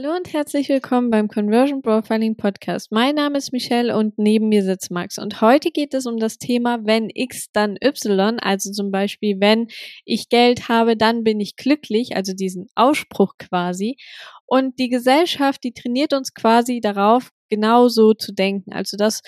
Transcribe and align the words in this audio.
Hallo 0.00 0.14
und 0.14 0.32
herzlich 0.32 0.68
willkommen 0.68 1.10
beim 1.10 1.26
Conversion 1.26 1.82
Profiling 1.82 2.36
Podcast. 2.36 2.92
Mein 2.92 3.16
Name 3.16 3.36
ist 3.36 3.52
Michelle 3.52 3.96
und 3.96 4.16
neben 4.16 4.48
mir 4.48 4.62
sitzt 4.62 4.92
Max. 4.92 5.18
Und 5.18 5.40
heute 5.40 5.72
geht 5.72 5.92
es 5.92 6.06
um 6.06 6.18
das 6.18 6.38
Thema, 6.38 6.78
wenn 6.84 7.10
X, 7.12 7.48
dann 7.52 7.76
Y. 7.82 8.38
Also 8.38 8.70
zum 8.70 8.92
Beispiel, 8.92 9.40
wenn 9.40 9.66
ich 10.04 10.28
Geld 10.28 10.68
habe, 10.68 10.96
dann 10.96 11.24
bin 11.24 11.40
ich 11.40 11.56
glücklich. 11.56 12.14
Also 12.14 12.32
diesen 12.32 12.68
Ausspruch 12.76 13.38
quasi. 13.38 13.96
Und 14.46 14.78
die 14.78 14.88
Gesellschaft, 14.88 15.64
die 15.64 15.72
trainiert 15.72 16.12
uns 16.12 16.32
quasi 16.32 16.78
darauf, 16.80 17.32
genau 17.48 17.88
so 17.88 18.14
zu 18.14 18.32
denken. 18.32 18.72
Also, 18.72 18.96
dass 18.96 19.22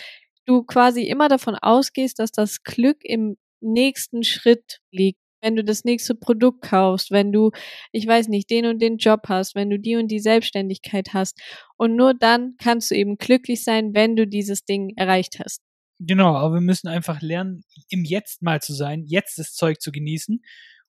du 0.46 0.62
quasi 0.62 1.02
immer 1.02 1.27
davon 1.27 1.57
ausgehst, 1.57 2.21
dass 2.21 2.30
das 2.30 2.62
Glück 2.62 2.98
im 3.02 3.39
nächsten 3.61 4.23
Schritt 4.23 4.79
liegt 4.93 5.20
wenn 5.43 5.57
du 5.57 5.64
das 5.64 5.84
nächste 5.84 6.14
Produkt 6.14 6.62
kaufst, 6.62 7.11
wenn 7.11 7.32
du, 7.32 7.50
ich 7.93 8.06
weiß 8.06 8.29
nicht, 8.29 8.50
den 8.50 8.66
und 8.66 8.80
den 8.80 8.98
Job 8.98 9.23
hast, 9.29 9.55
wenn 9.55 9.70
du 9.70 9.79
die 9.79 9.96
und 9.96 10.09
die 10.09 10.20
Selbstständigkeit 10.20 11.14
hast. 11.14 11.41
Und 11.77 11.96
nur 11.96 12.14
dann 12.14 12.55
kannst 12.59 12.91
du 12.91 12.95
eben 12.95 13.16
glücklich 13.16 13.64
sein, 13.64 13.95
wenn 13.95 14.16
du 14.16 14.27
dieses 14.27 14.64
Ding 14.64 14.92
erreicht 14.97 15.38
hast. 15.42 15.62
Genau, 15.98 16.34
aber 16.34 16.55
wir 16.55 16.61
müssen 16.62 16.88
einfach 16.88 17.20
lernen, 17.20 17.62
im 17.91 18.05
Jetzt 18.05 18.42
mal 18.42 18.61
zu 18.61 18.73
sein, 18.73 19.05
jetzt 19.06 19.38
das 19.38 19.52
Zeug 19.52 19.80
zu 19.80 19.92
genießen 19.92 20.42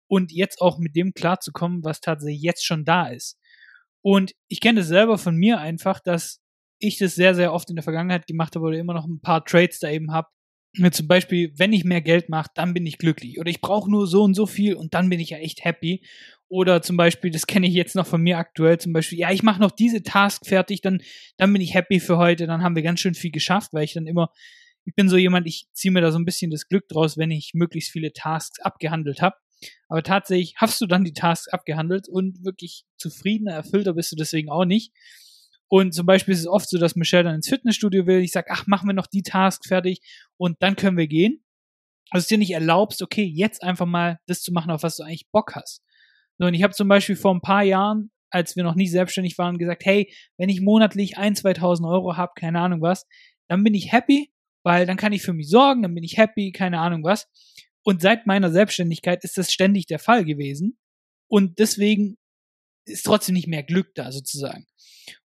und 0.07 0.31
jetzt 0.31 0.61
auch 0.61 0.77
mit 0.77 0.95
dem 0.95 1.13
klarzukommen, 1.13 1.83
was 1.83 1.99
tatsächlich 1.99 2.41
jetzt 2.41 2.65
schon 2.65 2.85
da 2.85 3.07
ist. 3.07 3.37
Und 4.01 4.33
ich 4.47 4.61
kenne 4.61 4.79
das 4.79 4.87
selber 4.87 5.17
von 5.17 5.35
mir 5.35 5.59
einfach, 5.59 5.99
dass 5.99 6.39
ich 6.79 6.97
das 6.97 7.15
sehr, 7.15 7.35
sehr 7.35 7.53
oft 7.53 7.69
in 7.69 7.75
der 7.75 7.83
Vergangenheit 7.83 8.25
gemacht 8.25 8.55
habe 8.55 8.65
oder 8.65 8.77
immer 8.77 8.93
noch 8.93 9.05
ein 9.05 9.21
paar 9.21 9.45
Trades 9.45 9.79
da 9.79 9.89
eben 9.89 10.11
habe, 10.11 10.29
mir 10.73 10.91
zum 10.91 11.07
Beispiel, 11.07 11.51
wenn 11.57 11.73
ich 11.73 11.83
mehr 11.83 12.01
Geld 12.01 12.29
mache, 12.29 12.49
dann 12.55 12.73
bin 12.73 12.85
ich 12.85 12.97
glücklich. 12.97 13.39
Oder 13.39 13.49
ich 13.49 13.61
brauche 13.61 13.89
nur 13.89 14.07
so 14.07 14.23
und 14.23 14.33
so 14.33 14.45
viel 14.45 14.75
und 14.75 14.93
dann 14.93 15.09
bin 15.09 15.19
ich 15.19 15.31
ja 15.31 15.37
echt 15.37 15.65
happy. 15.65 16.03
Oder 16.47 16.81
zum 16.81 16.97
Beispiel, 16.97 17.31
das 17.31 17.47
kenne 17.47 17.67
ich 17.67 17.73
jetzt 17.73 17.95
noch 17.95 18.07
von 18.07 18.21
mir 18.21 18.37
aktuell, 18.37 18.77
zum 18.77 18.91
Beispiel, 18.91 19.19
ja, 19.19 19.31
ich 19.31 19.43
mache 19.43 19.61
noch 19.61 19.71
diese 19.71 20.03
Task 20.03 20.45
fertig, 20.45 20.81
dann, 20.81 21.01
dann 21.37 21.53
bin 21.53 21.61
ich 21.61 21.73
happy 21.73 21.99
für 21.99 22.17
heute, 22.17 22.45
dann 22.45 22.61
haben 22.61 22.75
wir 22.75 22.83
ganz 22.83 22.99
schön 22.99 23.13
viel 23.13 23.31
geschafft, 23.31 23.71
weil 23.73 23.85
ich 23.85 23.93
dann 23.93 24.05
immer, 24.05 24.31
ich 24.83 24.93
bin 24.93 25.07
so 25.07 25.15
jemand, 25.15 25.47
ich 25.47 25.67
ziehe 25.73 25.91
mir 25.91 26.01
da 26.01 26.11
so 26.11 26.19
ein 26.19 26.25
bisschen 26.25 26.51
das 26.51 26.67
Glück 26.67 26.87
draus, 26.89 27.17
wenn 27.17 27.31
ich 27.31 27.51
möglichst 27.53 27.91
viele 27.91 28.11
Tasks 28.11 28.59
abgehandelt 28.59 29.21
habe. 29.21 29.35
Aber 29.87 30.03
tatsächlich 30.03 30.55
hast 30.57 30.81
du 30.81 30.87
dann 30.87 31.03
die 31.03 31.13
Tasks 31.13 31.47
abgehandelt 31.47 32.09
und 32.09 32.43
wirklich 32.43 32.83
zufriedener, 32.97 33.53
erfüllter 33.53 33.93
bist 33.93 34.11
du 34.11 34.15
deswegen 34.15 34.49
auch 34.49 34.65
nicht. 34.65 34.91
Und 35.73 35.93
zum 35.93 36.05
Beispiel 36.05 36.33
ist 36.33 36.41
es 36.41 36.47
oft 36.47 36.67
so, 36.67 36.77
dass 36.77 36.97
Michelle 36.97 37.23
dann 37.23 37.35
ins 37.35 37.47
Fitnessstudio 37.47 38.05
will. 38.05 38.19
Ich 38.19 38.33
sage, 38.33 38.47
ach, 38.51 38.67
machen 38.67 38.89
wir 38.89 38.93
noch 38.93 39.07
die 39.07 39.23
Task 39.23 39.65
fertig 39.65 40.01
und 40.35 40.57
dann 40.59 40.75
können 40.75 40.97
wir 40.97 41.07
gehen. 41.07 41.45
Also, 42.09 42.25
du 42.25 42.35
dir 42.35 42.39
nicht 42.39 42.51
erlaubst, 42.51 43.01
okay, 43.01 43.23
jetzt 43.23 43.63
einfach 43.63 43.85
mal 43.85 44.19
das 44.27 44.41
zu 44.41 44.51
machen, 44.51 44.69
auf 44.69 44.83
was 44.83 44.97
du 44.97 45.03
eigentlich 45.03 45.29
Bock 45.31 45.55
hast. 45.55 45.81
So, 46.37 46.45
und 46.45 46.53
ich 46.55 46.63
habe 46.63 46.73
zum 46.73 46.89
Beispiel 46.89 47.15
vor 47.15 47.33
ein 47.33 47.39
paar 47.39 47.63
Jahren, 47.63 48.11
als 48.29 48.57
wir 48.57 48.65
noch 48.65 48.75
nie 48.75 48.87
selbstständig 48.87 49.37
waren, 49.37 49.57
gesagt, 49.57 49.85
hey, 49.85 50.13
wenn 50.37 50.49
ich 50.49 50.59
monatlich 50.59 51.17
ein, 51.17 51.37
2000 51.37 51.87
Euro 51.87 52.17
habe, 52.17 52.33
keine 52.35 52.59
Ahnung 52.59 52.81
was, 52.81 53.07
dann 53.47 53.63
bin 53.63 53.73
ich 53.73 53.93
happy, 53.93 54.33
weil 54.63 54.85
dann 54.85 54.97
kann 54.97 55.13
ich 55.13 55.21
für 55.21 55.31
mich 55.31 55.47
sorgen, 55.47 55.83
dann 55.83 55.95
bin 55.95 56.03
ich 56.03 56.17
happy, 56.17 56.51
keine 56.51 56.79
Ahnung 56.81 57.05
was. 57.05 57.29
Und 57.83 58.01
seit 58.01 58.27
meiner 58.27 58.51
Selbstständigkeit 58.51 59.23
ist 59.23 59.37
das 59.37 59.53
ständig 59.53 59.85
der 59.85 59.99
Fall 59.99 60.25
gewesen. 60.25 60.77
Und 61.29 61.59
deswegen 61.59 62.17
ist 62.85 63.05
trotzdem 63.05 63.33
nicht 63.33 63.47
mehr 63.47 63.63
Glück 63.63 63.93
da 63.95 64.11
sozusagen. 64.11 64.65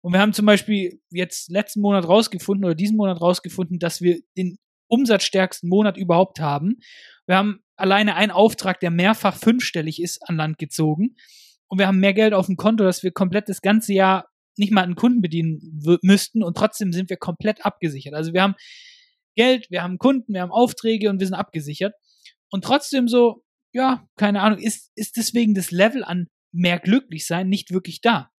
Und 0.01 0.13
wir 0.13 0.21
haben 0.21 0.33
zum 0.33 0.47
Beispiel 0.47 1.01
jetzt 1.11 1.51
letzten 1.51 1.81
Monat 1.81 2.07
rausgefunden 2.07 2.65
oder 2.65 2.75
diesen 2.75 2.97
Monat 2.97 3.21
rausgefunden, 3.21 3.79
dass 3.79 4.01
wir 4.01 4.21
den 4.37 4.59
umsatzstärksten 4.89 5.69
Monat 5.69 5.97
überhaupt 5.97 6.41
haben. 6.41 6.79
Wir 7.27 7.37
haben 7.37 7.61
alleine 7.77 8.15
einen 8.15 8.33
Auftrag, 8.33 8.81
der 8.81 8.91
mehrfach 8.91 9.37
fünfstellig 9.37 10.01
ist, 10.01 10.29
an 10.29 10.37
Land 10.37 10.59
gezogen. 10.59 11.17
Und 11.69 11.79
wir 11.79 11.87
haben 11.87 11.99
mehr 11.99 12.15
Geld 12.15 12.33
auf 12.33 12.47
dem 12.47 12.57
Konto, 12.57 12.85
dass 12.85 13.03
wir 13.03 13.11
komplett 13.11 13.49
das 13.49 13.61
ganze 13.61 13.93
Jahr 13.93 14.29
nicht 14.57 14.73
mal 14.73 14.85
einen 14.85 14.95
Kunden 14.95 15.21
bedienen 15.21 15.83
müssten 16.03 16.43
und 16.43 16.57
trotzdem 16.57 16.93
sind 16.93 17.11
wir 17.11 17.19
komplett 17.19 17.67
abgesichert. 17.67 18.15
Also 18.15 18.33
wir 18.33 18.43
haben 18.43 18.55
Geld, 19.35 19.67
wir 19.71 19.83
haben 19.83 19.99
Kunden, 19.99 20.33
wir 20.33 20.41
haben 20.41 20.53
Aufträge 20.53 21.11
und 21.11 21.21
wir 21.21 21.27
sind 21.27 21.35
abgesichert. 21.35 21.95
Und 22.51 22.65
trotzdem 22.65 23.07
so, 23.07 23.45
ja, 23.73 24.09
keine 24.17 24.41
Ahnung, 24.41 24.59
ist, 24.59 24.93
ist 24.95 25.17
deswegen 25.19 25.55
das 25.55 25.71
Level 25.71 26.05
an 26.05 26.29
mehr 26.57 26.79
glücklich 26.79 27.27
sein 27.27 27.49
nicht 27.49 27.73
wirklich 27.73 28.01
da. 28.01 28.31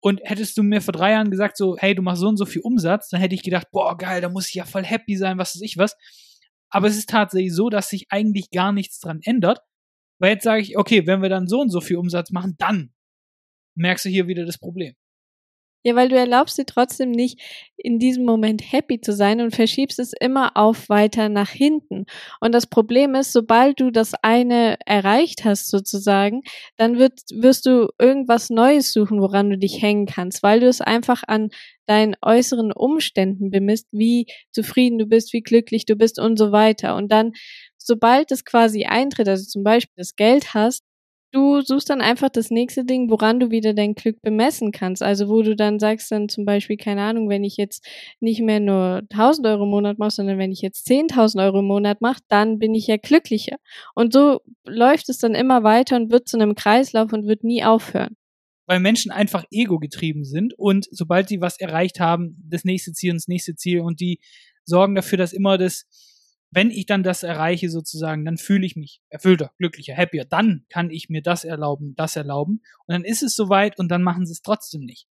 Und 0.00 0.20
hättest 0.22 0.56
du 0.56 0.62
mir 0.62 0.80
vor 0.80 0.92
drei 0.92 1.12
Jahren 1.12 1.30
gesagt, 1.30 1.56
so, 1.56 1.76
hey, 1.76 1.94
du 1.94 2.02
machst 2.02 2.20
so 2.20 2.28
und 2.28 2.36
so 2.36 2.46
viel 2.46 2.62
Umsatz, 2.62 3.08
dann 3.08 3.20
hätte 3.20 3.34
ich 3.34 3.42
gedacht, 3.42 3.68
boah, 3.72 3.96
geil, 3.96 4.20
da 4.20 4.28
muss 4.28 4.48
ich 4.48 4.54
ja 4.54 4.64
voll 4.64 4.84
happy 4.84 5.16
sein, 5.16 5.38
was 5.38 5.54
weiß 5.54 5.62
ich 5.62 5.76
was. 5.76 5.96
Aber 6.70 6.86
es 6.86 6.96
ist 6.96 7.08
tatsächlich 7.08 7.54
so, 7.54 7.68
dass 7.68 7.88
sich 7.88 8.06
eigentlich 8.10 8.50
gar 8.50 8.72
nichts 8.72 9.00
dran 9.00 9.20
ändert. 9.22 9.60
Weil 10.20 10.32
jetzt 10.32 10.44
sage 10.44 10.62
ich, 10.62 10.76
okay, 10.76 11.06
wenn 11.06 11.22
wir 11.22 11.28
dann 11.28 11.48
so 11.48 11.60
und 11.60 11.70
so 11.70 11.80
viel 11.80 11.96
Umsatz 11.96 12.30
machen, 12.30 12.54
dann 12.58 12.92
merkst 13.74 14.04
du 14.04 14.08
hier 14.08 14.26
wieder 14.26 14.44
das 14.44 14.58
Problem. 14.58 14.94
Ja, 15.84 15.94
weil 15.94 16.08
du 16.08 16.16
erlaubst 16.16 16.58
dir 16.58 16.66
trotzdem 16.66 17.12
nicht, 17.12 17.40
in 17.76 18.00
diesem 18.00 18.24
Moment 18.24 18.60
happy 18.72 19.00
zu 19.00 19.12
sein 19.12 19.40
und 19.40 19.54
verschiebst 19.54 20.00
es 20.00 20.12
immer 20.12 20.56
auf 20.56 20.88
weiter 20.88 21.28
nach 21.28 21.50
hinten. 21.50 22.04
Und 22.40 22.52
das 22.52 22.66
Problem 22.66 23.14
ist, 23.14 23.32
sobald 23.32 23.78
du 23.78 23.90
das 23.92 24.12
eine 24.22 24.76
erreicht 24.84 25.44
hast 25.44 25.70
sozusagen, 25.70 26.42
dann 26.76 26.98
wird, 26.98 27.20
wirst 27.32 27.66
du 27.66 27.88
irgendwas 27.98 28.50
Neues 28.50 28.92
suchen, 28.92 29.20
woran 29.20 29.50
du 29.50 29.58
dich 29.58 29.80
hängen 29.80 30.06
kannst, 30.06 30.42
weil 30.42 30.58
du 30.60 30.66
es 30.66 30.80
einfach 30.80 31.22
an 31.28 31.50
deinen 31.86 32.16
äußeren 32.22 32.72
Umständen 32.72 33.50
bemisst, 33.50 33.86
wie 33.92 34.26
zufrieden 34.50 34.98
du 34.98 35.06
bist, 35.06 35.32
wie 35.32 35.42
glücklich 35.42 35.86
du 35.86 35.94
bist 35.94 36.18
und 36.18 36.36
so 36.38 36.50
weiter. 36.50 36.96
Und 36.96 37.12
dann, 37.12 37.32
sobald 37.78 38.32
es 38.32 38.44
quasi 38.44 38.84
eintritt, 38.84 39.28
also 39.28 39.44
zum 39.46 39.62
Beispiel 39.62 39.94
das 39.96 40.16
Geld 40.16 40.54
hast, 40.54 40.82
Du 41.30 41.60
suchst 41.60 41.90
dann 41.90 42.00
einfach 42.00 42.30
das 42.30 42.50
nächste 42.50 42.86
Ding, 42.86 43.10
woran 43.10 43.38
du 43.38 43.50
wieder 43.50 43.74
dein 43.74 43.94
Glück 43.94 44.22
bemessen 44.22 44.72
kannst. 44.72 45.02
Also 45.02 45.28
wo 45.28 45.42
du 45.42 45.54
dann 45.54 45.78
sagst 45.78 46.10
dann 46.10 46.30
zum 46.30 46.46
Beispiel, 46.46 46.78
keine 46.78 47.02
Ahnung, 47.02 47.28
wenn 47.28 47.44
ich 47.44 47.58
jetzt 47.58 47.86
nicht 48.20 48.40
mehr 48.40 48.60
nur 48.60 49.02
1000 49.10 49.46
Euro 49.46 49.64
im 49.64 49.70
Monat 49.70 49.98
mache, 49.98 50.12
sondern 50.12 50.38
wenn 50.38 50.52
ich 50.52 50.62
jetzt 50.62 50.86
10.000 50.86 51.44
Euro 51.44 51.58
im 51.58 51.66
Monat 51.66 52.00
mache, 52.00 52.20
dann 52.28 52.58
bin 52.58 52.74
ich 52.74 52.86
ja 52.86 52.96
glücklicher. 52.96 53.56
Und 53.94 54.14
so 54.14 54.40
läuft 54.64 55.10
es 55.10 55.18
dann 55.18 55.34
immer 55.34 55.62
weiter 55.64 55.96
und 55.96 56.10
wird 56.10 56.28
zu 56.28 56.38
einem 56.38 56.54
Kreislauf 56.54 57.12
und 57.12 57.26
wird 57.26 57.44
nie 57.44 57.62
aufhören. 57.62 58.16
Weil 58.66 58.80
Menschen 58.80 59.10
einfach 59.10 59.44
ego-getrieben 59.50 60.24
sind 60.24 60.54
und 60.58 60.86
sobald 60.90 61.28
sie 61.28 61.42
was 61.42 61.60
erreicht 61.60 62.00
haben, 62.00 62.42
das 62.48 62.64
nächste 62.64 62.92
Ziel 62.92 63.10
und 63.10 63.16
das 63.16 63.28
nächste 63.28 63.54
Ziel 63.54 63.80
und 63.80 64.00
die 64.00 64.18
sorgen 64.64 64.94
dafür, 64.94 65.18
dass 65.18 65.34
immer 65.34 65.58
das 65.58 65.84
wenn 66.50 66.70
ich 66.70 66.86
dann 66.86 67.02
das 67.02 67.22
erreiche 67.22 67.68
sozusagen, 67.68 68.24
dann 68.24 68.38
fühle 68.38 68.64
ich 68.64 68.76
mich 68.76 69.00
erfüllter, 69.10 69.52
glücklicher, 69.58 69.96
happier. 69.96 70.24
Dann 70.24 70.64
kann 70.70 70.90
ich 70.90 71.08
mir 71.08 71.22
das 71.22 71.44
erlauben, 71.44 71.94
das 71.96 72.16
erlauben. 72.16 72.62
Und 72.86 72.92
dann 72.92 73.04
ist 73.04 73.22
es 73.22 73.34
soweit 73.34 73.78
und 73.78 73.88
dann 73.88 74.02
machen 74.02 74.26
sie 74.26 74.32
es 74.32 74.42
trotzdem 74.42 74.82
nicht. 74.82 75.06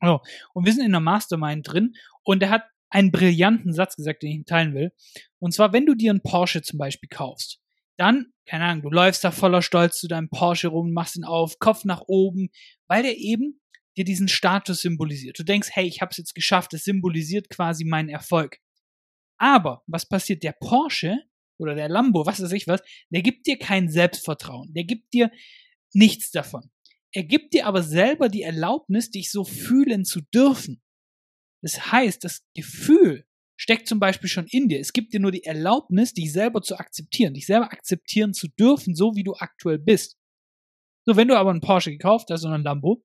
So. 0.00 0.20
Und 0.52 0.64
wir 0.64 0.72
sind 0.72 0.84
in 0.84 0.92
der 0.92 1.00
Mastermind 1.00 1.66
drin 1.68 1.94
und 2.22 2.42
er 2.42 2.50
hat 2.50 2.64
einen 2.90 3.10
brillanten 3.10 3.72
Satz 3.72 3.96
gesagt, 3.96 4.22
den 4.22 4.40
ich 4.40 4.46
teilen 4.46 4.74
will. 4.74 4.92
Und 5.40 5.52
zwar, 5.52 5.72
wenn 5.72 5.86
du 5.86 5.94
dir 5.94 6.10
einen 6.10 6.22
Porsche 6.22 6.62
zum 6.62 6.78
Beispiel 6.78 7.08
kaufst, 7.08 7.60
dann, 7.96 8.26
keine 8.46 8.64
Ahnung, 8.64 8.82
du 8.82 8.90
läufst 8.90 9.24
da 9.24 9.30
voller 9.30 9.62
Stolz 9.62 9.98
zu 9.98 10.08
deinem 10.08 10.28
Porsche 10.28 10.68
rum, 10.68 10.92
machst 10.92 11.16
ihn 11.16 11.24
auf, 11.24 11.58
Kopf 11.58 11.84
nach 11.84 12.02
oben, 12.06 12.50
weil 12.86 13.02
der 13.02 13.16
eben 13.16 13.60
dir 13.96 14.04
diesen 14.04 14.28
Status 14.28 14.80
symbolisiert. 14.80 15.38
Du 15.38 15.44
denkst, 15.44 15.70
hey, 15.72 15.86
ich 15.86 16.00
habe 16.00 16.10
es 16.10 16.16
jetzt 16.16 16.34
geschafft, 16.34 16.74
es 16.74 16.84
symbolisiert 16.84 17.48
quasi 17.50 17.84
meinen 17.84 18.08
Erfolg. 18.08 18.58
Aber 19.38 19.82
was 19.86 20.06
passiert? 20.08 20.42
Der 20.42 20.52
Porsche 20.52 21.18
oder 21.58 21.74
der 21.74 21.88
Lambo, 21.88 22.26
was 22.26 22.42
weiß 22.42 22.52
ich 22.52 22.66
was, 22.66 22.82
der 23.10 23.22
gibt 23.22 23.46
dir 23.46 23.58
kein 23.58 23.88
Selbstvertrauen. 23.88 24.72
Der 24.74 24.84
gibt 24.84 25.12
dir 25.12 25.30
nichts 25.92 26.30
davon. 26.30 26.70
Er 27.12 27.24
gibt 27.24 27.54
dir 27.54 27.66
aber 27.66 27.82
selber 27.82 28.28
die 28.28 28.42
Erlaubnis, 28.42 29.10
dich 29.10 29.30
so 29.30 29.44
fühlen 29.44 30.04
zu 30.04 30.20
dürfen. 30.20 30.82
Das 31.62 31.92
heißt, 31.92 32.24
das 32.24 32.44
Gefühl 32.54 33.24
steckt 33.56 33.86
zum 33.86 34.00
Beispiel 34.00 34.28
schon 34.28 34.46
in 34.48 34.68
dir. 34.68 34.80
Es 34.80 34.92
gibt 34.92 35.14
dir 35.14 35.20
nur 35.20 35.30
die 35.30 35.44
Erlaubnis, 35.44 36.12
dich 36.12 36.32
selber 36.32 36.60
zu 36.60 36.76
akzeptieren, 36.76 37.34
dich 37.34 37.46
selber 37.46 37.72
akzeptieren 37.72 38.34
zu 38.34 38.48
dürfen, 38.48 38.94
so 38.94 39.14
wie 39.14 39.22
du 39.22 39.34
aktuell 39.34 39.78
bist. 39.78 40.18
So, 41.06 41.16
wenn 41.16 41.28
du 41.28 41.38
aber 41.38 41.50
einen 41.50 41.60
Porsche 41.60 41.92
gekauft 41.92 42.30
hast 42.30 42.44
oder 42.44 42.54
einen 42.54 42.64
Lambo, 42.64 43.04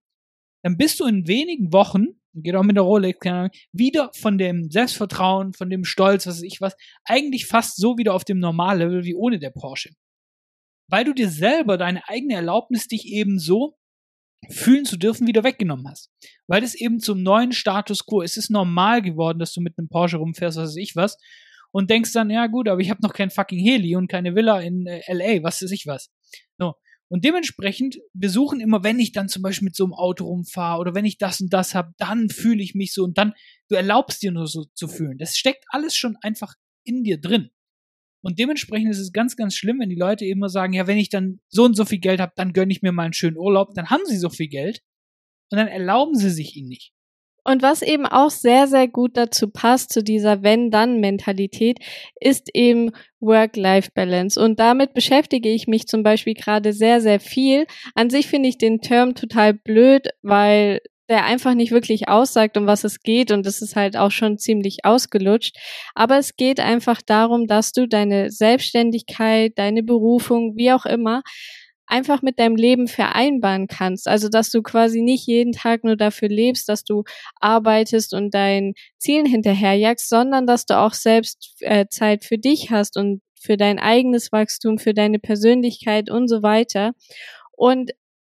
dann 0.63 0.77
bist 0.77 0.99
du 0.99 1.05
in 1.05 1.27
wenigen 1.27 1.71
Wochen 1.71 2.18
geht 2.33 2.55
auch 2.55 2.63
mit 2.63 2.75
der 2.75 2.83
Rolex, 2.83 3.19
keine 3.19 3.37
Ahnung, 3.37 3.51
wieder 3.71 4.11
von 4.19 4.37
dem 4.37 4.69
Selbstvertrauen, 4.69 5.53
von 5.53 5.69
dem 5.69 5.83
Stolz, 5.83 6.27
was 6.27 6.37
weiß 6.37 6.43
ich 6.43 6.61
was, 6.61 6.75
eigentlich 7.03 7.47
fast 7.47 7.77
so 7.77 7.97
wieder 7.97 8.13
auf 8.13 8.23
dem 8.23 8.39
Normallevel 8.39 9.03
wie 9.03 9.15
ohne 9.15 9.39
der 9.39 9.51
Porsche. 9.51 9.91
Weil 10.87 11.05
du 11.05 11.13
dir 11.13 11.29
selber 11.29 11.77
deine 11.77 12.07
eigene 12.07 12.35
Erlaubnis, 12.35 12.87
dich 12.87 13.07
eben 13.07 13.39
so 13.39 13.75
fühlen 14.49 14.85
zu 14.85 14.97
dürfen, 14.97 15.27
wieder 15.27 15.43
weggenommen 15.43 15.87
hast. 15.87 16.09
Weil 16.47 16.63
es 16.63 16.75
eben 16.75 16.99
zum 16.99 17.21
neuen 17.21 17.51
Status 17.51 18.05
quo, 18.05 18.21
es 18.21 18.37
ist 18.37 18.49
normal 18.49 19.01
geworden, 19.01 19.39
dass 19.39 19.53
du 19.53 19.61
mit 19.61 19.77
einem 19.77 19.89
Porsche 19.89 20.17
rumfährst, 20.17 20.57
was 20.57 20.69
weiß 20.69 20.77
ich 20.77 20.95
was, 20.95 21.17
und 21.71 21.89
denkst 21.89 22.13
dann, 22.13 22.29
ja 22.29 22.47
gut, 22.47 22.67
aber 22.67 22.81
ich 22.81 22.89
habe 22.89 23.01
noch 23.03 23.13
kein 23.13 23.29
fucking 23.29 23.59
Heli 23.59 23.95
und 23.95 24.07
keine 24.07 24.35
Villa 24.35 24.59
in 24.59 24.87
äh, 24.87 25.01
LA, 25.07 25.43
was 25.43 25.61
weiß 25.61 25.71
ich 25.71 25.85
was. 25.85 26.09
So. 26.57 26.73
Und 27.11 27.25
dementsprechend, 27.25 27.97
wir 28.13 28.29
suchen 28.29 28.59
immer, 28.59 28.83
wenn 28.83 28.99
ich 28.99 29.11
dann 29.11 29.29
zum 29.29 29.41
Beispiel 29.41 29.65
mit 29.65 29.75
so 29.75 29.83
einem 29.83 29.93
Auto 29.93 30.25
rumfahre 30.25 30.79
oder 30.79 30.93
wenn 30.93 31.05
ich 31.05 31.17
das 31.17 31.41
und 31.41 31.51
das 31.51 31.73
habe, 31.73 31.91
dann 31.97 32.29
fühle 32.29 32.61
ich 32.61 32.75
mich 32.75 32.93
so 32.93 33.03
und 33.03 33.17
dann, 33.17 33.33
du 33.67 33.75
erlaubst 33.75 34.21
dir 34.21 34.31
nur 34.31 34.47
so 34.47 34.65
zu 34.75 34.87
fühlen. 34.87 35.17
Das 35.17 35.35
steckt 35.35 35.65
alles 35.69 35.95
schon 35.95 36.17
einfach 36.21 36.53
in 36.83 37.03
dir 37.03 37.19
drin. 37.19 37.49
Und 38.21 38.37
dementsprechend 38.37 38.91
ist 38.91 38.99
es 38.99 39.13
ganz, 39.13 39.35
ganz 39.37 39.55
schlimm, 39.55 39.79
wenn 39.79 39.89
die 39.89 39.95
Leute 39.95 40.25
immer 40.25 40.49
sagen, 40.49 40.73
ja, 40.73 40.87
wenn 40.87 40.97
ich 40.97 41.09
dann 41.09 41.39
so 41.47 41.63
und 41.63 41.75
so 41.75 41.85
viel 41.85 41.99
Geld 41.99 42.19
habe, 42.19 42.33
dann 42.35 42.53
gönne 42.53 42.71
ich 42.71 42.81
mir 42.81 42.91
mal 42.91 43.03
einen 43.03 43.13
schönen 43.13 43.37
Urlaub, 43.37 43.73
dann 43.73 43.89
haben 43.89 44.05
sie 44.05 44.17
so 44.17 44.29
viel 44.29 44.49
Geld. 44.49 44.81
und 45.51 45.57
dann 45.57 45.67
erlauben 45.67 46.15
sie 46.15 46.29
sich 46.29 46.55
ihn 46.55 46.67
nicht. 46.67 46.93
Und 47.43 47.61
was 47.61 47.81
eben 47.81 48.05
auch 48.05 48.29
sehr, 48.29 48.67
sehr 48.67 48.87
gut 48.87 49.17
dazu 49.17 49.49
passt, 49.49 49.91
zu 49.91 50.03
dieser 50.03 50.43
Wenn-Dann-Mentalität, 50.43 51.79
ist 52.19 52.49
eben 52.53 52.91
Work-Life-Balance. 53.19 54.41
Und 54.41 54.59
damit 54.59 54.93
beschäftige 54.93 55.49
ich 55.49 55.67
mich 55.67 55.87
zum 55.87 56.03
Beispiel 56.03 56.33
gerade 56.33 56.73
sehr, 56.73 57.01
sehr 57.01 57.19
viel. 57.19 57.65
An 57.95 58.09
sich 58.09 58.27
finde 58.27 58.49
ich 58.49 58.57
den 58.57 58.81
Term 58.81 59.15
total 59.15 59.53
blöd, 59.53 60.07
weil 60.21 60.79
der 61.09 61.25
einfach 61.25 61.55
nicht 61.55 61.71
wirklich 61.71 62.07
aussagt, 62.07 62.55
um 62.55 62.67
was 62.67 62.83
es 62.83 63.01
geht 63.01 63.31
und 63.31 63.45
es 63.47 63.61
ist 63.61 63.75
halt 63.75 63.97
auch 63.97 64.11
schon 64.11 64.37
ziemlich 64.37 64.85
ausgelutscht. 64.85 65.57
Aber 65.95 66.19
es 66.19 66.35
geht 66.35 66.59
einfach 66.59 67.01
darum, 67.01 67.47
dass 67.47 67.71
du 67.71 67.87
deine 67.87 68.29
Selbstständigkeit, 68.29 69.53
deine 69.57 69.81
Berufung, 69.81 70.55
wie 70.55 70.71
auch 70.71 70.85
immer, 70.85 71.23
einfach 71.89 72.21
mit 72.21 72.39
deinem 72.39 72.55
Leben 72.55 72.87
vereinbaren 72.87 73.67
kannst. 73.67 74.07
Also, 74.07 74.29
dass 74.29 74.51
du 74.51 74.61
quasi 74.61 75.01
nicht 75.01 75.27
jeden 75.27 75.51
Tag 75.53 75.83
nur 75.83 75.95
dafür 75.97 76.29
lebst, 76.29 76.69
dass 76.69 76.83
du 76.83 77.03
arbeitest 77.39 78.13
und 78.13 78.33
deinen 78.33 78.73
Zielen 78.97 79.25
hinterherjagst, 79.25 80.07
sondern 80.07 80.47
dass 80.47 80.65
du 80.65 80.77
auch 80.77 80.93
selbst 80.93 81.55
äh, 81.61 81.87
Zeit 81.89 82.23
für 82.23 82.37
dich 82.37 82.71
hast 82.71 82.97
und 82.97 83.21
für 83.39 83.57
dein 83.57 83.79
eigenes 83.79 84.31
Wachstum, 84.31 84.77
für 84.77 84.93
deine 84.93 85.19
Persönlichkeit 85.19 86.09
und 86.09 86.27
so 86.27 86.43
weiter. 86.43 86.93
Und 87.51 87.91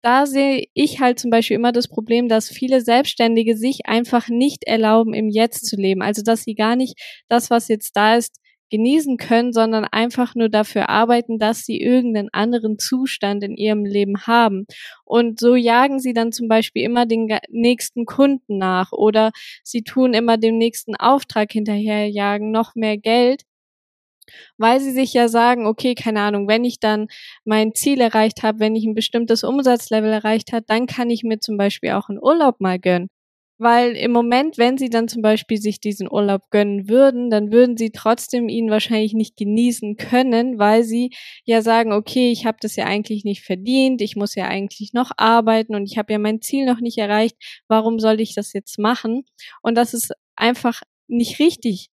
da 0.03 0.25
sehe 0.25 0.65
ich 0.73 0.99
halt 0.99 1.19
zum 1.19 1.29
Beispiel 1.29 1.55
immer 1.55 1.71
das 1.71 1.87
Problem, 1.87 2.27
dass 2.27 2.49
viele 2.49 2.81
Selbstständige 2.81 3.55
sich 3.55 3.85
einfach 3.85 4.29
nicht 4.29 4.63
erlauben, 4.65 5.13
im 5.13 5.29
Jetzt 5.29 5.67
zu 5.67 5.75
leben. 5.75 6.01
Also, 6.01 6.23
dass 6.23 6.43
sie 6.43 6.55
gar 6.55 6.75
nicht 6.75 6.95
das, 7.29 7.49
was 7.51 7.67
jetzt 7.67 7.95
da 7.95 8.15
ist, 8.15 8.40
genießen 8.71 9.17
können, 9.17 9.53
sondern 9.53 9.85
einfach 9.85 10.33
nur 10.33 10.49
dafür 10.49 10.89
arbeiten, 10.89 11.37
dass 11.37 11.63
sie 11.63 11.79
irgendeinen 11.79 12.29
anderen 12.33 12.79
Zustand 12.79 13.43
in 13.43 13.55
ihrem 13.55 13.85
Leben 13.85 14.25
haben. 14.25 14.65
Und 15.05 15.39
so 15.39 15.55
jagen 15.55 15.99
sie 15.99 16.13
dann 16.13 16.31
zum 16.31 16.47
Beispiel 16.47 16.83
immer 16.83 17.05
den 17.05 17.29
nächsten 17.49 18.05
Kunden 18.05 18.57
nach 18.57 18.91
oder 18.91 19.31
sie 19.63 19.83
tun 19.83 20.13
immer 20.13 20.37
dem 20.37 20.57
nächsten 20.57 20.95
Auftrag 20.95 21.51
hinterherjagen, 21.51 22.51
noch 22.51 22.73
mehr 22.75 22.97
Geld, 22.97 23.43
weil 24.57 24.79
sie 24.79 24.91
sich 24.91 25.13
ja 25.13 25.27
sagen, 25.27 25.65
okay, 25.67 25.95
keine 25.95 26.21
Ahnung, 26.21 26.47
wenn 26.47 26.63
ich 26.63 26.79
dann 26.79 27.07
mein 27.43 27.73
Ziel 27.73 28.01
erreicht 28.01 28.43
habe, 28.43 28.59
wenn 28.59 28.75
ich 28.75 28.85
ein 28.85 28.95
bestimmtes 28.95 29.43
Umsatzlevel 29.43 30.11
erreicht 30.11 30.53
habe, 30.53 30.65
dann 30.67 30.85
kann 30.87 31.09
ich 31.09 31.23
mir 31.23 31.39
zum 31.39 31.57
Beispiel 31.57 31.91
auch 31.91 32.09
einen 32.09 32.19
Urlaub 32.21 32.61
mal 32.61 32.79
gönnen. 32.79 33.09
Weil 33.61 33.95
im 33.95 34.11
Moment, 34.11 34.57
wenn 34.57 34.79
sie 34.79 34.89
dann 34.89 35.07
zum 35.07 35.21
Beispiel 35.21 35.57
sich 35.59 35.79
diesen 35.79 36.11
Urlaub 36.11 36.49
gönnen 36.49 36.89
würden, 36.89 37.29
dann 37.29 37.51
würden 37.51 37.77
sie 37.77 37.91
trotzdem 37.91 38.49
ihn 38.49 38.71
wahrscheinlich 38.71 39.13
nicht 39.13 39.37
genießen 39.37 39.97
können, 39.97 40.57
weil 40.57 40.83
sie 40.83 41.11
ja 41.45 41.61
sagen, 41.61 41.93
okay, 41.93 42.31
ich 42.31 42.47
habe 42.47 42.57
das 42.59 42.75
ja 42.75 42.85
eigentlich 42.85 43.23
nicht 43.23 43.43
verdient, 43.43 44.01
ich 44.01 44.15
muss 44.15 44.33
ja 44.33 44.47
eigentlich 44.47 44.93
noch 44.93 45.11
arbeiten 45.15 45.75
und 45.75 45.85
ich 45.85 45.99
habe 45.99 46.11
ja 46.11 46.17
mein 46.17 46.41
Ziel 46.41 46.65
noch 46.65 46.79
nicht 46.79 46.97
erreicht, 46.97 47.35
warum 47.67 47.99
soll 47.99 48.19
ich 48.19 48.33
das 48.33 48.51
jetzt 48.53 48.79
machen? 48.79 49.25
Und 49.61 49.75
das 49.75 49.93
ist 49.93 50.11
einfach 50.35 50.81
nicht 51.07 51.37
richtig. 51.37 51.89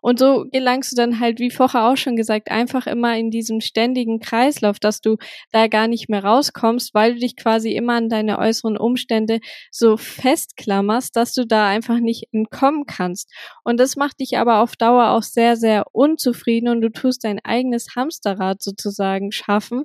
Und 0.00 0.18
so 0.18 0.46
gelangst 0.50 0.92
du 0.92 0.96
dann 0.96 1.20
halt, 1.20 1.38
wie 1.38 1.50
vorher 1.50 1.84
auch 1.86 1.96
schon 1.96 2.16
gesagt, 2.16 2.50
einfach 2.50 2.86
immer 2.86 3.16
in 3.16 3.30
diesem 3.30 3.60
ständigen 3.60 4.20
Kreislauf, 4.20 4.78
dass 4.78 5.00
du 5.00 5.16
da 5.50 5.68
gar 5.68 5.88
nicht 5.88 6.08
mehr 6.08 6.24
rauskommst, 6.24 6.94
weil 6.94 7.14
du 7.14 7.20
dich 7.20 7.36
quasi 7.36 7.72
immer 7.72 7.94
an 7.94 8.08
deine 8.08 8.38
äußeren 8.38 8.76
Umstände 8.76 9.40
so 9.70 9.96
festklammerst, 9.96 11.16
dass 11.16 11.34
du 11.34 11.46
da 11.46 11.68
einfach 11.68 11.98
nicht 11.98 12.28
entkommen 12.32 12.84
kannst. 12.86 13.30
Und 13.64 13.78
das 13.80 13.96
macht 13.96 14.20
dich 14.20 14.38
aber 14.38 14.60
auf 14.60 14.76
Dauer 14.76 15.10
auch 15.10 15.22
sehr, 15.22 15.56
sehr 15.56 15.84
unzufrieden 15.92 16.68
und 16.68 16.80
du 16.80 16.90
tust 16.90 17.24
dein 17.24 17.40
eigenes 17.44 17.94
Hamsterrad 17.96 18.62
sozusagen 18.62 19.32
schaffen, 19.32 19.84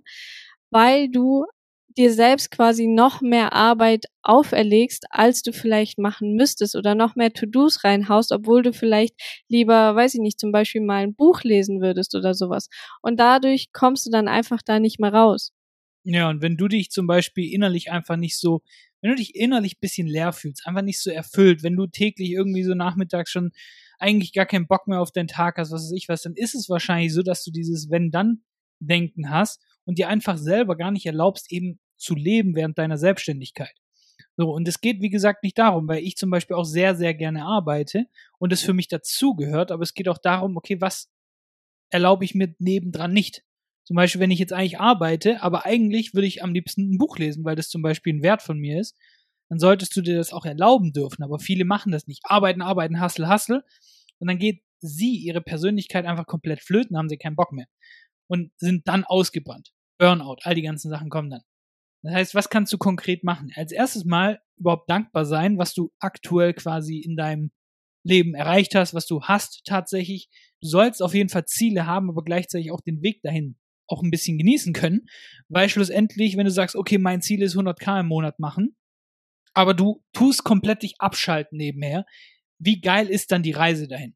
weil 0.69 1.09
du 1.09 1.45
dir 1.97 2.13
selbst 2.13 2.51
quasi 2.51 2.87
noch 2.87 3.21
mehr 3.21 3.53
Arbeit 3.53 4.05
auferlegst, 4.21 5.05
als 5.09 5.41
du 5.41 5.51
vielleicht 5.51 5.97
machen 5.97 6.33
müsstest 6.35 6.75
oder 6.75 6.95
noch 6.95 7.15
mehr 7.15 7.33
To-Dos 7.33 7.83
reinhaust, 7.83 8.31
obwohl 8.31 8.61
du 8.61 8.73
vielleicht 8.73 9.15
lieber, 9.49 9.95
weiß 9.95 10.15
ich 10.15 10.21
nicht, 10.21 10.39
zum 10.39 10.51
Beispiel 10.51 10.81
mal 10.81 11.03
ein 11.03 11.15
Buch 11.15 11.43
lesen 11.43 11.81
würdest 11.81 12.15
oder 12.15 12.33
sowas. 12.33 12.69
Und 13.01 13.19
dadurch 13.19 13.71
kommst 13.73 14.05
du 14.05 14.11
dann 14.11 14.27
einfach 14.27 14.61
da 14.63 14.79
nicht 14.79 14.99
mehr 14.99 15.13
raus. 15.13 15.51
Ja, 16.03 16.29
und 16.29 16.41
wenn 16.41 16.55
du 16.55 16.67
dich 16.67 16.89
zum 16.89 17.05
Beispiel 17.07 17.51
innerlich 17.53 17.91
einfach 17.91 18.15
nicht 18.15 18.37
so, 18.37 18.61
wenn 19.01 19.11
du 19.11 19.17
dich 19.17 19.35
innerlich 19.35 19.79
bisschen 19.79 20.07
leer 20.07 20.31
fühlst, 20.31 20.65
einfach 20.65 20.81
nicht 20.81 21.01
so 21.01 21.09
erfüllt, 21.09 21.63
wenn 21.63 21.75
du 21.75 21.87
täglich 21.87 22.31
irgendwie 22.31 22.63
so 22.63 22.75
nachmittags 22.75 23.31
schon 23.31 23.51
eigentlich 23.99 24.31
gar 24.33 24.45
keinen 24.45 24.67
Bock 24.67 24.87
mehr 24.87 25.01
auf 25.01 25.11
deinen 25.11 25.27
Tag 25.27 25.57
hast, 25.57 25.71
was 25.71 25.83
weiß 25.83 25.91
ich 25.95 26.07
was, 26.07 26.21
dann 26.21 26.33
ist 26.35 26.55
es 26.55 26.69
wahrscheinlich 26.69 27.13
so, 27.13 27.23
dass 27.23 27.43
du 27.43 27.51
dieses 27.51 27.89
Wenn-Dann-Denken 27.89 29.29
hast 29.29 29.61
und 29.85 29.97
dir 29.97 30.07
einfach 30.07 30.37
selber 30.37 30.77
gar 30.77 30.91
nicht 30.91 31.05
erlaubst, 31.05 31.51
eben 31.51 31.79
zu 31.97 32.15
leben 32.15 32.55
während 32.55 32.77
deiner 32.77 32.97
Selbstständigkeit. 32.97 33.73
So, 34.37 34.51
und 34.51 34.67
es 34.67 34.81
geht, 34.81 35.01
wie 35.01 35.09
gesagt, 35.09 35.43
nicht 35.43 35.57
darum, 35.57 35.87
weil 35.87 36.03
ich 36.03 36.15
zum 36.15 36.29
Beispiel 36.29 36.55
auch 36.55 36.63
sehr, 36.63 36.95
sehr 36.95 37.13
gerne 37.15 37.45
arbeite 37.45 38.05
und 38.37 38.53
es 38.53 38.61
für 38.61 38.73
mich 38.73 38.87
dazugehört, 38.87 39.71
aber 39.71 39.83
es 39.83 39.93
geht 39.93 40.07
auch 40.07 40.19
darum, 40.19 40.57
okay, 40.57 40.79
was 40.79 41.09
erlaube 41.89 42.23
ich 42.25 42.35
mir 42.35 42.53
nebendran 42.59 43.13
nicht? 43.13 43.43
Zum 43.83 43.95
Beispiel, 43.95 44.21
wenn 44.21 44.31
ich 44.31 44.39
jetzt 44.39 44.53
eigentlich 44.53 44.79
arbeite, 44.79 45.41
aber 45.41 45.65
eigentlich 45.65 46.13
würde 46.13 46.27
ich 46.27 46.43
am 46.43 46.53
liebsten 46.53 46.91
ein 46.91 46.97
Buch 46.97 47.17
lesen, 47.17 47.45
weil 47.45 47.55
das 47.55 47.69
zum 47.69 47.81
Beispiel 47.81 48.13
ein 48.13 48.21
Wert 48.21 48.41
von 48.41 48.59
mir 48.59 48.79
ist, 48.79 48.97
dann 49.49 49.59
solltest 49.59 49.95
du 49.95 50.01
dir 50.01 50.17
das 50.17 50.33
auch 50.33 50.45
erlauben 50.45 50.91
dürfen. 50.91 51.23
Aber 51.23 51.39
viele 51.39 51.65
machen 51.65 51.91
das 51.91 52.05
nicht. 52.05 52.21
Arbeiten, 52.25 52.61
arbeiten, 52.61 53.01
hustle, 53.01 53.29
hustle. 53.29 53.63
Und 54.19 54.27
dann 54.27 54.39
geht 54.39 54.61
sie, 54.81 55.15
ihre 55.15 55.41
Persönlichkeit 55.41 56.05
einfach 56.05 56.25
komplett 56.25 56.59
flöten, 56.61 56.97
haben 56.97 57.09
sie 57.09 57.17
keinen 57.17 57.37
Bock 57.37 57.53
mehr. 57.53 57.67
Und 58.27 58.51
sind 58.57 58.87
dann 58.87 59.05
ausgebrannt. 59.05 59.71
Burnout, 59.97 60.37
all 60.43 60.55
die 60.55 60.63
ganzen 60.63 60.89
Sachen 60.89 61.09
kommen 61.09 61.29
dann. 61.29 61.41
Das 62.03 62.13
heißt, 62.13 62.35
was 62.35 62.49
kannst 62.49 62.71
du 62.73 62.77
konkret 62.77 63.23
machen? 63.23 63.51
Als 63.55 63.71
erstes 63.71 64.05
mal 64.05 64.39
überhaupt 64.57 64.89
dankbar 64.89 65.25
sein, 65.25 65.57
was 65.57 65.73
du 65.73 65.91
aktuell 65.99 66.53
quasi 66.53 66.99
in 66.99 67.15
deinem 67.15 67.51
Leben 68.03 68.35
erreicht 68.35 68.75
hast, 68.75 68.93
was 68.93 69.05
du 69.05 69.21
hast 69.23 69.63
tatsächlich. 69.65 70.29
Du 70.61 70.67
sollst 70.67 71.03
auf 71.03 71.13
jeden 71.13 71.29
Fall 71.29 71.45
Ziele 71.45 71.85
haben, 71.85 72.09
aber 72.09 72.23
gleichzeitig 72.23 72.71
auch 72.71 72.81
den 72.81 73.01
Weg 73.01 73.21
dahin 73.21 73.57
auch 73.87 74.03
ein 74.03 74.11
bisschen 74.11 74.37
genießen 74.37 74.73
können, 74.73 75.07
weil 75.47 75.69
schlussendlich, 75.69 76.35
wenn 76.35 76.45
du 76.45 76.51
sagst, 76.51 76.75
okay, 76.75 76.97
mein 76.97 77.21
Ziel 77.21 77.41
ist 77.41 77.55
100k 77.55 78.01
im 78.01 78.07
Monat 78.07 78.39
machen, 78.39 78.75
aber 79.53 79.73
du 79.73 80.03
tust 80.13 80.43
komplett 80.43 80.83
dich 80.83 80.95
abschalten 80.99 81.57
nebenher, 81.57 82.05
wie 82.59 82.81
geil 82.81 83.07
ist 83.07 83.31
dann 83.31 83.43
die 83.43 83.51
Reise 83.51 83.87
dahin? 83.87 84.15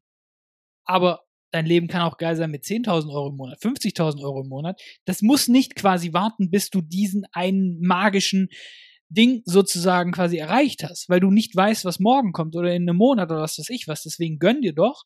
Aber 0.84 1.24
dein 1.52 1.66
Leben 1.66 1.86
kann 1.86 2.02
auch 2.02 2.16
geil 2.16 2.34
sein 2.34 2.50
mit 2.50 2.64
10.000 2.64 3.12
Euro 3.12 3.28
im 3.28 3.36
Monat, 3.36 3.60
50.000 3.60 4.22
Euro 4.22 4.42
im 4.42 4.48
Monat. 4.48 4.80
Das 5.04 5.22
muss 5.22 5.48
nicht 5.48 5.76
quasi 5.76 6.12
warten, 6.12 6.50
bis 6.50 6.70
du 6.70 6.80
diesen 6.80 7.24
einen 7.32 7.80
magischen 7.80 8.48
Ding 9.08 9.42
sozusagen 9.44 10.12
quasi 10.12 10.38
erreicht 10.38 10.84
hast, 10.84 11.08
weil 11.08 11.20
du 11.20 11.30
nicht 11.30 11.54
weißt, 11.54 11.84
was 11.84 12.00
morgen 12.00 12.32
kommt 12.32 12.56
oder 12.56 12.74
in 12.74 12.88
einem 12.88 12.96
Monat 12.96 13.30
oder 13.30 13.42
was 13.42 13.58
weiß 13.58 13.68
ich 13.68 13.86
was. 13.86 14.02
Deswegen 14.02 14.38
gönn 14.38 14.62
dir 14.62 14.72
doch 14.72 15.04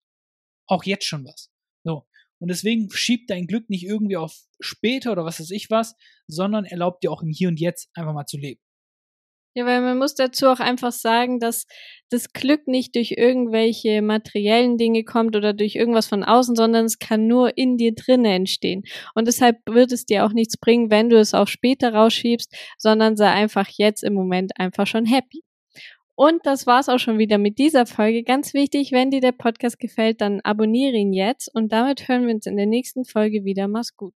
auch 0.66 0.84
jetzt 0.84 1.04
schon 1.04 1.24
was. 1.24 1.50
So. 1.84 2.06
Und 2.38 2.48
deswegen 2.48 2.90
schieb 2.90 3.26
dein 3.26 3.46
Glück 3.46 3.68
nicht 3.68 3.84
irgendwie 3.84 4.16
auf 4.16 4.36
später 4.60 5.12
oder 5.12 5.24
was 5.24 5.40
weiß 5.40 5.50
ich 5.50 5.70
was, 5.70 5.94
sondern 6.28 6.64
erlaubt 6.64 7.02
dir 7.02 7.10
auch 7.10 7.22
im 7.22 7.30
Hier 7.30 7.48
und 7.48 7.58
Jetzt 7.58 7.90
einfach 7.94 8.12
mal 8.12 8.26
zu 8.26 8.36
leben. 8.38 8.60
Ja, 9.58 9.64
weil 9.64 9.80
man 9.80 9.96
muss 9.96 10.14
dazu 10.14 10.48
auch 10.48 10.60
einfach 10.60 10.92
sagen, 10.92 11.40
dass 11.40 11.66
das 12.10 12.34
Glück 12.34 12.68
nicht 12.68 12.94
durch 12.94 13.12
irgendwelche 13.16 14.02
materiellen 14.02 14.76
Dinge 14.76 15.02
kommt 15.02 15.34
oder 15.34 15.54
durch 15.54 15.76
irgendwas 15.76 16.08
von 16.08 16.24
außen, 16.24 16.54
sondern 16.54 16.84
es 16.84 16.98
kann 16.98 17.26
nur 17.26 17.56
in 17.56 17.78
dir 17.78 17.94
drinnen 17.94 18.26
entstehen. 18.26 18.82
Und 19.14 19.26
deshalb 19.26 19.56
wird 19.66 19.92
es 19.92 20.04
dir 20.04 20.26
auch 20.26 20.34
nichts 20.34 20.58
bringen, 20.58 20.90
wenn 20.90 21.08
du 21.08 21.18
es 21.18 21.32
auch 21.32 21.48
später 21.48 21.94
rausschiebst, 21.94 22.54
sondern 22.76 23.16
sei 23.16 23.30
einfach 23.30 23.68
jetzt 23.78 24.04
im 24.04 24.12
Moment 24.12 24.52
einfach 24.60 24.86
schon 24.86 25.06
happy. 25.06 25.42
Und 26.14 26.44
das 26.44 26.66
war's 26.66 26.90
auch 26.90 26.98
schon 26.98 27.18
wieder 27.18 27.38
mit 27.38 27.58
dieser 27.58 27.86
Folge. 27.86 28.24
Ganz 28.24 28.52
wichtig, 28.52 28.92
wenn 28.92 29.10
dir 29.10 29.22
der 29.22 29.32
Podcast 29.32 29.78
gefällt, 29.78 30.20
dann 30.20 30.40
abonniere 30.42 30.96
ihn 30.96 31.14
jetzt 31.14 31.48
und 31.54 31.72
damit 31.72 32.08
hören 32.08 32.26
wir 32.26 32.34
uns 32.34 32.44
in 32.44 32.58
der 32.58 32.66
nächsten 32.66 33.06
Folge 33.06 33.44
wieder. 33.44 33.68
Mach's 33.68 33.96
gut. 33.96 34.14